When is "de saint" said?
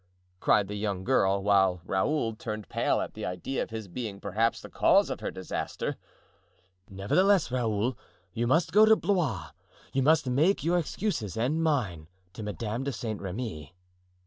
12.83-13.21